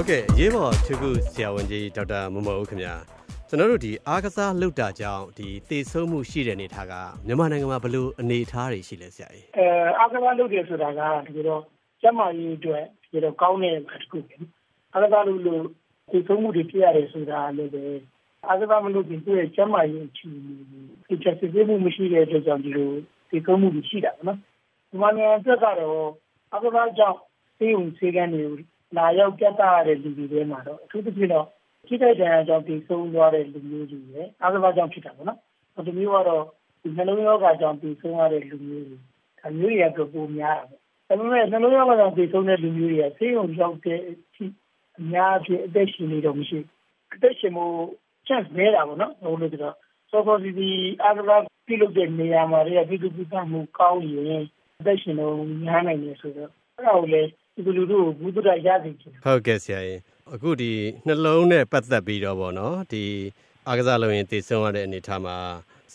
[0.00, 2.94] ဟုတ်ကဲ့အရေးပေါ်သူခုဆရာဝန်ကြီးဒေါက်တာမမောဦးခင်ဗျာ
[3.48, 6.94] ကျွန်တော်တို့ဒီအားကစားလုပ်တာကြောင့်ဒီသေဆုံးမှုရှိတဲ့အနေထားက
[7.26, 9.66] မြန်မာနိုင်ငံမှာဘယ်လိုအနေအထားတွေရှိလဲဆရာကြီးအဲ
[9.98, 11.00] အားကစားလုပ်တယ်ဆိုတာက
[11.36, 11.62] ဒီတော့
[12.00, 14.36] ကျန်းမာရေးအတွက်ဒီတော့ကောင်းတဲ့တစ်ခုပဲ
[14.92, 15.62] အားကစားလုပ်လို့
[16.10, 17.84] သေဆုံးမှုတွေဖြစ်ရတယ်ဆိုတာလည်းပဲ
[18.48, 20.54] အားကစားမလုပ်ရင်သူ့ရဲ့ကျန်းမာရေးအခြေအနေ
[21.08, 22.92] ကိုချက်စစ်မှုမရှိတဲ့အတွက်ကြောင့်ဒီလို
[23.30, 24.38] သေဆုံးမှုတွေရှိတာနော်
[24.90, 26.08] ဒီမှာနေအတွက်ကတော့
[26.52, 27.18] အားကစားကြောင့်
[27.58, 28.56] သေုံဆေးကန်းတွေကို
[28.96, 31.46] လာရောက်ပြသရတဲ့လူတွေထဲမှာတော့အထူးသဖြင့်တော့
[31.86, 35.38] ထိခိုက်ဒဏ်ရာကြောင့်တည်ဆုံးသွားတဲ့လူမျိုးတွေရဲ့အားကစားကြောင့်ဖြစ်တာပေါ့နော်။
[35.86, 36.44] ဒီမျိုးကတော့
[36.82, 38.96] ဒီနှလုံးရောဂါကြောင့်တည်ဆုံးရတဲ့လူမျိုးတွေ
[39.40, 44.44] ဒါမျိုးတွေကတော့ပိုများတာပေါ့။ဒါပေမဲ့နှလုံးရောဂါကြောင့်တည်ဆုံးတဲ့လူမျိုးတွေကဆေးရုံရောက်တဲ့အထိ
[45.00, 46.58] အများအပြားအသက်ရှင်နေတော့မရှိ
[47.14, 47.66] အသက်ရှင်မှု
[48.26, 49.76] chance နေတာပေါ့နော်။ဟိုလိုဆိုတော့
[50.10, 50.68] စောစောစီစီ
[51.02, 54.42] အားကစားပြုလုပ်တဲ့နေရာမှာတွေကပြည်သူ့ပြည်သားမှုကောင်းရင်
[54.80, 60.00] အသက်ရှင်လို့များနိုင်တယ်ဆိုတော့အဲ့ဒါကိုလည်း ပြည်သူလူထုကိုဘုဒ္ဓရရစေချင်ဟုတ်ကဲ့ဆရာကြီး
[60.34, 60.72] အခုဒီ
[61.06, 63.04] နှလုံးနဲ့ပတ်သက်ပြီးတော့ဗောနော်ဒီ
[63.66, 65.36] အားကစားလုပ်ရင်တည်ဆုံးရတဲ့အနေထားမှာ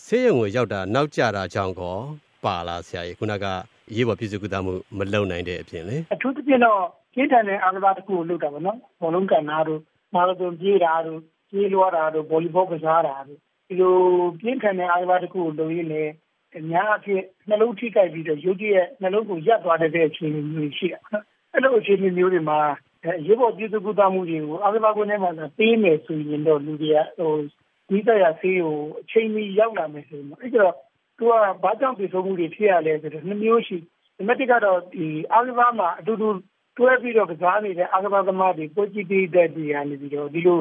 [0.04, 1.96] ဆေးရုံကိုရောက်တာနောက်ကျတာကြောင့်ကော
[2.44, 3.46] ပါလားဆရာကြီးခုနက
[3.94, 6.80] ရေးပေါ်ပြည်စုကုသမှုမလုံနိုင်တဲ့အပြင်လေအထူးသဖြင့်တော့
[7.14, 9.80] ကျင်းထန်တဲ့အားကစားတစ်ခုကိုလုပ်တာဗောနော်ဘောလုံးကန်နာတို့
[10.14, 13.94] မာရသွန်ပြေးတာတို့ပြေးလွှားတာတို့ဗော်လီဘောကစားတာတို့ဒီလို
[14.40, 16.08] ပြင်းထန်တဲ့အားကစားတစ်ခုကိုလုပ်ရင်းနဲ့
[16.56, 21.24] အများအပြားနှလုံးထိခိုက်ပြီးတော့ရုပ်တရက်နှလုံးကိုရပ်သွားတဲ့အခြေအနေမျိုးရှိတာနော်
[21.56, 22.58] အဲ့လိုအခြေအနေမျိုးတွေမှာ
[23.26, 27.32] ရေပေါ်ပြည်သူ့ကုသမှုတွေကိုအားကစားကွင်းထဲမှာပေးမယ်ဆိုရင်တော့လူတွေကဟို
[27.88, 30.74] ဒီတရားဆေးကိုအချိန်မီရောက်လာမယ်ဆိုရင်အဲ့တော့
[31.18, 33.76] သူကဘာကြောင့်ပြည်ဆုံးမှုတွေဖြစ်ရလဲဆိုတော့နှစ်မျိုးရှိ
[34.16, 36.28] ဒီမက်ကတော့ဒီအားကစားမှာအတူတူ
[36.76, 40.58] တွဲပြီးတော့ကစားနေတဲ့အားကစားသမားတွေကိုကြည့်ပြီးတဲ့ဒီဟာနေပြီးတော့ဒီလို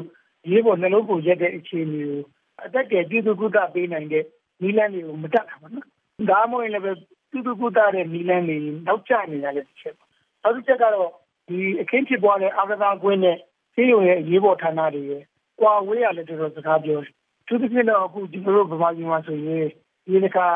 [0.52, 2.22] ရေပေါ်နှလုံးကိုရက်တဲ့အခြေအနေကို
[2.66, 4.24] အတက်ကယ်ပြည်သူ့ကုသပေးနိုင်တဲ့
[4.62, 5.86] နီလန်းတွေကိုမတတ်တာပါနော်
[6.30, 6.92] ဒါမှမဟုတ်လည်းပဲ
[7.32, 8.58] ပြည်သူ့ကုသတဲ့နီလန်းတွေ
[8.88, 10.05] နောက်ကျနေတာလည်းတစ်ချက်ပါ
[10.46, 11.10] နောက်တစ်ချက်ကတော့
[11.50, 13.38] ဒီအခင်းဖြစ်ပွားတဲ့အာကစားကွင်းနဲ့
[13.74, 15.24] ဆေးရုံရဲ့အရေးပေါ်ဌာနတွေရဲ့
[15.60, 17.12] ကွာဝေးရလည်းတော်တော်စကားပြောတယ်
[17.48, 19.66] သူတစ်ပြည့်တော့အခုဒီလိုဗမာပြည်မှာဆိုရင်
[20.06, 20.48] ဒီတစ်ခါ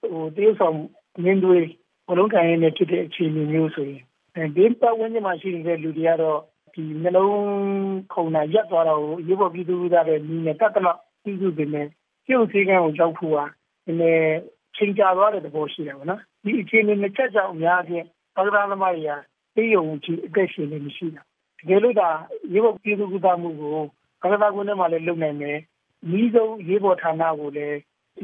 [0.00, 0.76] ဟိုတရုတ်ဆောင်
[1.24, 1.58] ငင်းတွေ
[2.08, 4.02] ဘလုံးကန်ရင်းနဲ့ဖြစ်တဲ့အခြေအနေမျိုးဆိုရင်
[4.56, 6.40] ဒီပတ်ဝန်းကျင်မှာရှိနေတဲ့လူတွေကတော့
[6.74, 7.38] ဒီနှလုံး
[8.12, 11.86] ခုန်တာရက်သွားတော့အရေးပေါ်ပြည်သူ့သားတဲ့ညီနဲ့တတ်တလောက်ပြည်သူတွေနဲ့
[12.26, 13.44] ပြုတ်စည်းကန်းကိုရောက်ဖို့ဟာ
[13.86, 14.18] ဒီနေ့
[14.76, 18.04] ချိန်ကြသွားတဲ့သဘောရှိတယ်ဗောနော်ဒီအခြေအနေနဲ့ချက်ကြောင့်အများကြီး
[18.34, 19.12] ဘာသာသမားတွေက
[19.56, 21.22] သိယုံကြီးအသက်ရှင်နေမရှိတာ
[21.58, 22.08] တကယ်လို့ဒါ
[22.52, 23.78] ရေဘော်ပြည်သူ့ကုသမှုကို
[24.22, 25.58] ကာကတာကွန်းထဲမှာလည်းလုပ်နိုင်မယ်
[26.20, 27.78] ဤဆုံးရေဘော်ဌာနကိုလည်း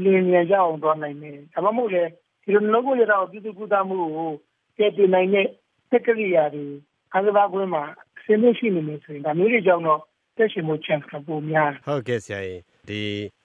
[0.05, 2.03] လင်းမြန်ကြအောင်သွားနိုင်မယ်ဒါမှမဟုတ်လေ
[2.43, 4.31] ဒီလိုလုံးကိုရတော့ပြည်သူ့ကုသမှုကို
[4.77, 5.47] တည်တည်နိုင်တဲ့
[5.91, 6.65] တက်ကရိယာတွေ
[7.13, 7.85] ကာကတာကွန်းမှာ
[8.25, 10.01] ဆင်းမရှိနေမယ်ဆိုရင်ဒါမျိုးတွေကြောင့်တော့
[10.37, 12.61] တက်ရှင်မှု chance ကပိုများဟုတ်ကဲ့ဆရာကြီး
[12.91, 13.03] ဒီ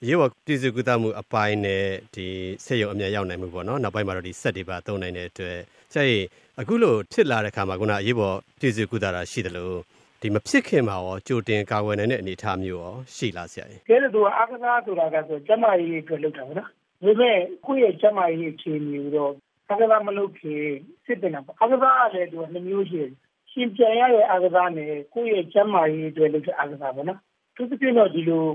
[0.08, 2.28] ရေဝပြည်စုကုသမှုအပိုင်းနဲ့ဒီ
[2.66, 5.58] ဆက်ရုံအမြတ်ရောက်နိုင်မှုပေါ့နော်နောက်ပိုင်းမှာတော့ဒီစက်တွေပါသုံးနိုင်တဲ့အတွက်
[5.94, 6.26] ဆရာကြီး
[6.60, 9.78] အခုလိုဖြစ်လာတဲ့ခါမှာခုနအရေးပေါ်ပြည်စုကုသတာရှိတယ်လို့
[10.22, 16.74] ဒီမဖြစ်ခင်မှာရောကြိုတင်ကာကွယ်နိုင်တဲ့အနေအထားမျိုးရောရှိလားဆရာကြီးကဲလို့သူအာကစားဆိုတာကဆိုကျမကြီးအတွက်လုပ်တာပေါ့နော်ဒါ
[17.04, 19.32] ပေမဲ့ကိုယ့်ရဲ့ကျမကြီးအခြေအနေကိုတော့
[19.70, 20.62] အာကစားမလုပ်ခင်
[21.06, 23.12] စစ်တင်တာပေါ့အာကစားကလည်းသူကနှမျိုးရှိတယ်
[23.52, 27.20] ရှင်ပြန်ရတဲ့အာကစားနဲ့ကိုယ့်ရဲ့ကျမကြီးအတွက်လုပ်တဲ့အာကစားပေါ့နော်
[27.56, 28.46] သူတစ်ပြည့်တော့ဒီလို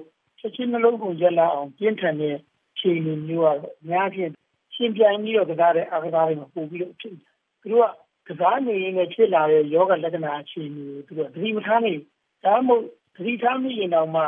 [0.42, 2.36] ချက်ချင်းနှလုံးကိုရက်လာအောင်ပြင်းထန်တဲ့
[2.78, 4.28] ခြေအနေမျိုးကတော့အများကြီး
[4.74, 7.22] ရှင်ပြန်ပြီးတော့ကစားတဲ့အာကစားတွေမှာပို့ပြီးတော့ဖြစ်တယ်
[7.60, 7.82] သူတို့
[8.28, 12.00] ကကစားနေရင်လည်းဖြစ်လာတဲ့ယောဂလက္ခဏာအခြေအနေကိုသူတို့သတိမထားနိုင်
[12.44, 12.84] ဒါမှမဟုတ်
[13.16, 14.22] သတိထားမိရင်တော့မှ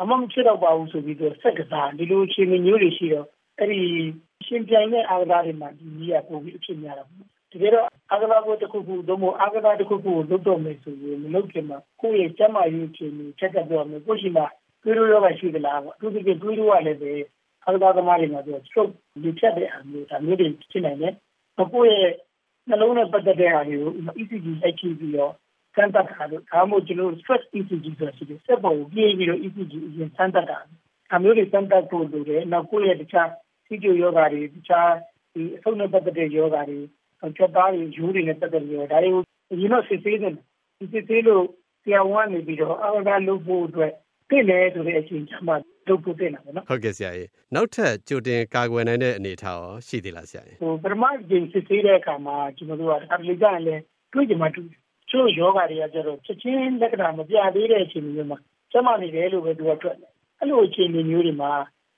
[0.00, 3.26] အမှမဖြစ်တော့ပါဘူးဆိုပြီးတော့ဆက်ကစားဒီလိုအခြေအနေမျိုးတွေရှိတော့
[3.58, 3.80] အဲ့ဒီ
[4.46, 7.08] ရှင်ပြိုင်တဲ့အာကစားတွေမှာဒီကြီးကပုံပြီးအဖြစ်များတော့
[7.52, 14.46] တကယ်တော့အာကစားပွဲတစ်ခုခုသို့မဟုတ်အာကစားတစ်ခုခုကိုလုပ်တော့မယ်ဆိုရင်မလုပ်ခင်မှာကိုယ့်ရဲ့ကျန်းမာရေးအခြေအနေချက်ကပြောမယ်ကိုယ့်ရှိမှာ
[14.86, 17.12] တွေးလို့ရောရှိသလားပေါ့အထူးသဖြင့်တွေးလို့ရလည်းပဲ
[17.64, 18.92] အာကစားသမားတွေမှာဆို stroke
[19.22, 21.14] ဒီဖြတ်တဲ့အမျိုးဒါမျိုးတွေဖြစ်နိုင်တယ်
[21.72, 22.12] ကိုယ့်ရဲ့
[22.68, 25.32] နှလုံးနဲ့ပတ်သက်တဲ့ဟာတွေကို ECG လိုက်ကြည့်ပြီးတော့
[25.74, 30.58] စမ်းသပ်တာလို့ဒါမှမဟုတ်ကျွန်တော် stress ECG ဆိုရှိတယ်စက်ပေါ်ကိုပြေးပြီးတော့ ECG အရင်စမ်းသပ်တာ
[31.10, 33.30] ဒါမျိုးတွေစမ်းသပ်ဖို့လိုတယ်နောက်ကိုယ့်ရဲ့တခြား
[33.66, 34.90] စီးကျိုယောဂါတွေတခြား
[35.32, 36.78] ဒီအဆုတ်နဲ့ပတ်သက်တဲ့ယောဂါတွေ
[37.36, 39.22] ချက်သားတွေယူတွေနဲ့ပတ်သက်တဲ့ယောဂါဒါတွေကို
[39.52, 40.34] အရင်တော့စစ်ဆေးတယ်
[40.92, 41.44] စစ်ဆေးလို့
[41.82, 43.92] ဆရာဝန်ကနေပြီးတော့အားကစားလုပ်ဖို့အတွက်
[44.30, 45.52] သိတယ်ဆိုတဲ့အချိန်ကျမှ
[45.88, 53.82] လုပ်ဖို့တင်တာပေါ့နော်ဟုတ်ကဲ့ဆရာကြီးနောက်ထပ်ကြိုတင်ကာကွယ်နိုင်တဲ့အနေအထားရောရှိသေးလားဆရာကြီးဟိုပထမကြိမ်စစ်ဆေးတဲ့အခါမှာကျွန်တော်တို့ကတခါတလေကြာရင်လည်း
[54.12, 54.62] တွေးကြမှာတူ
[55.10, 58.38] ချို့ယောဂတွေကကျတော့ချက်ချင်းလက္ခဏာမပြသေးတဲ့အချိန်မျိုးမှာ
[58.72, 61.52] ကျမနေတယ်လို့ပဲသူကထွက်တယ်အဲ့လိုအခြေအနေမျိုးတွေမှာ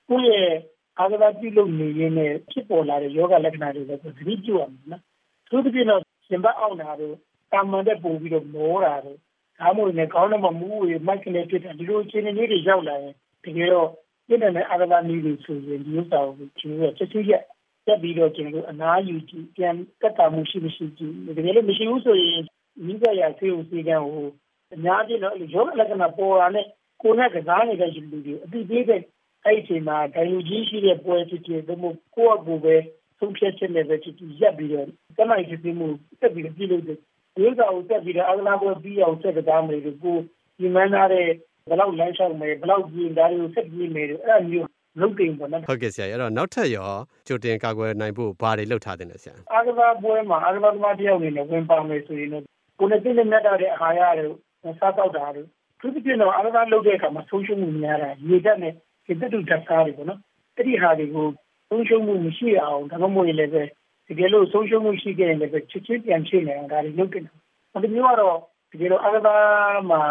[0.09, 0.55] ကိုယ့်ရဲ့
[0.99, 5.01] အာဂါပြုလုပ်နေရင်းနဲ့ဖြစ်ပေါ်လာတဲ့ယောဂလက္ခဏာတွေလည်းသတိပြုရမယ်နော်
[5.49, 7.15] သူတို့ပြတော့ရှင်ဘတ်အောင်တာတို့
[7.53, 9.17] တာမန်တဲ့ပုံပြီးတော့မောတာတို့
[9.59, 13.13] ဒါမှမဟုတ်လည်းခေါင်းထဲမှာမူးဝေမိုက်ကနေဖြစ်တယ်ဒီလိုအခြေအနေလေးတွေရောက်လာရင်
[13.43, 13.89] တကယ်တော့
[14.27, 17.43] ပြည့်တဲ့အာဂလာနည်းတွေဆိုရင်ဒီဥစ္စာကိုကျွန်တော်ချက်ချင်းရက်
[17.85, 22.43] တက်ပြီးတော့ကျွန်တော်အနားယူကြည့်ပြန်တက်တာမှုရှိမရှိကြည့်တကယ်လို့မရှိဘူးဆိုရင်
[22.85, 24.27] မိဘရဆေးဦးဆေးကန်းကို
[24.73, 26.65] အများကြီးတော့ရောဂါလက္ခဏာပေါ်လာတဲ့
[27.01, 29.01] ကိုယ်နဲ့ကစားနေတဲ့လူတွေအတိပေးတဲ့
[29.45, 32.75] အဲ့ဒီအချိန်မှာဒိုင်လူကြီးရှိတဲ့ပွဲဖြစ်ဖြစ်ဒါမှမဟုတ်ကိုယ့်အကူပဲ
[33.19, 35.87] ဆုံးဖြတ်ချက်နဲ့ပဲဖြစ်ဖြစ်ရပ်ပြီးတော့တမိုင်းဖြစ်ပြီးမှု
[36.19, 36.97] တက်ပြီးပြည်လို့တဲ့
[37.35, 40.17] ဒီဥစ္စာကိုတက်ပြီးတော့အကလာပွဲပြီးအောင်စက်ကစားမယ်လို့ကို
[40.59, 41.27] ဒီမှန်းထားတဲ့
[41.69, 44.67] ဘလောက်လမ်းလျှောက်မယ်ဘလောက်ကြီးဒါတွေကိုဆက်ပြီးမယ်လို့အဲ့အမျိုး
[45.01, 46.89] လုပ်တင်ပေါ့နော်ဟုတ်ကဲ့ဆရာအဲ့တော့နောက်ထပ်ရော
[47.27, 52.43] ကြိုတင်ကာကွယ်နိုင်ဖို့ဘာတွေလုပ်ထားတင်လဲဆရာအာကစားပွဲမှာအာကစားသမားတယောက်အနေနဲ့ဝင်ပါမယ်ဆိုရင်တော့
[52.79, 55.43] ကိုယ်နဲ့သိတဲ့မြတ်တာတဲ့အာဟာရတွေစားတော့တာတွေ
[55.79, 58.73] သူတို့ပြင်တော့အာကစားလုပ်တဲ့အခါမှာဆုံးရှုံးမှုများတာရေတက်နဲ့
[59.05, 60.19] ဒီတက်တူတက်စားတွေပေါ့နော်
[60.55, 61.27] အဲ့ဒီဟာတွေကို
[61.69, 63.63] ဆုံးရှုံးမှုမရှိအောင်ဒါမှမဟုတ်ရင်လည်းပဲ
[64.09, 67.27] တကယ်လို့ဆုံးရှုံးမှုရှိခဲ့ရင်လည်းပဲချစ်ချင်းပြန်ဖြစ်နေအောင်ဒါတွေလုပ်တင်တ
[67.75, 68.37] ယ်ဒီမျိုးကတော့
[68.71, 70.01] တကယ်တော့အာကစားမှာ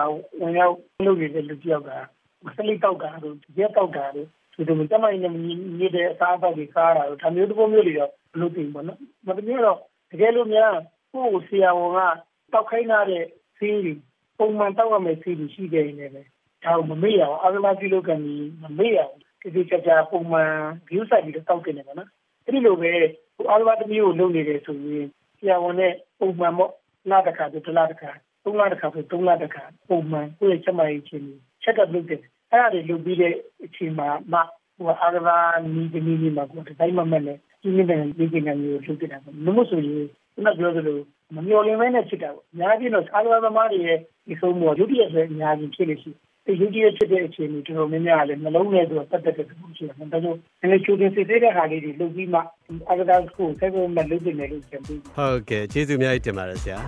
[0.41, 0.75] ဝင်ရောက်
[1.07, 1.91] လုပ်နေတဲ့လူတယောက်က
[2.45, 5.33] မစလိတောက်တာတို့ရက်တောက်တာတို့ဒီလိုမျိုးတမိုင်းနဲ့
[5.79, 9.79] မြည်တဲ့အစားအသောက်တွေစားတာတို့ဒါမျိုးတစ်ပုံမျိုးတွေတော့လုပ်တင်ပေါ့နော်။မတမျိုးတော့
[10.13, 10.75] တကယ်လို့များ
[11.13, 12.01] ကိုယ့်ကိုဆရာဝန်က
[12.53, 13.25] တောက်ခိုင်းတဲ့
[13.59, 13.93] ဆေးတွေ
[14.39, 20.53] ပုံမှန်တောက်ရမယ့်ဆေးတွေရှိခဲ့ရင်လည်းဒါကိုမမေ့ရအောင်အာဂလာပြုလုပ်ကန်ပြီးမမေ့ရအောင်ဒီဒီချာချာပုံမှန်
[20.89, 22.11] view ဆိုင်ပြီးတော့တောက်တင်တယ်ပေါ့နော်။
[22.49, 22.93] အဲဒီလိုပဲ
[23.51, 25.07] အာဂလာတစ်မျိုးကိုလုပ်နေတယ်ဆိုရင်
[25.39, 26.73] ဆရာဝန်နဲ့ပုံမှန်ပေါ့
[27.11, 28.11] လာတစ်ခါတစ်လတစ်ခါ
[28.45, 31.25] သုံးလတစ်ခါဆိုသုံးလတစ်ခါပုံမှန်ကိုယ့်ရဲ့ချက်မှရေးချင်း
[31.63, 33.35] check up လုပ်တယ်အဲ့ဒါတွေလုပ်ပြီးတဲ့
[33.65, 34.41] အချိန်မှာမှ
[34.77, 40.99] ဟိုအာရဘာနီးနီးနီးမှာကိုတိုင်းမမဲ့နဲ့ဒီနေ့နဲ့ဒီကိစ္စမျိုးလုပ်နေတာပေါ့မမို့ဆိုရင်ခုနပြောသလို
[41.37, 50.39] မမျော်လင့်မဲနဲ့ဖြစ်တာပေါ့အများကြီးတော့အာရဘာသမားတွေရဲ့ဒီဆုံးမောရုပ်ရည်ပဲအများကြီးဖြစ်နေရှိဒီရု ပ်ရည်ဖြစ်တဲ့အချိန်ကြီးတော်တော်များများလည်းနှလုံးထဲတော့တက်တက်တက်ဖြစ်ရှိတယ်။ဒါကြောင့်
[50.71, 52.41] လည်းချိုးတင်စစ်သေးတဲ့ဟာလေးတွေလုပ်ပြီးမှ
[52.89, 56.79] အာရဘာကိုဆက်ပြီးမှလုပ်နေတယ်လို့ပြောပြီးဟုတ်ကဲ့ကျေးဇူးအများကြီးတင်ပါတယ်ဆရာ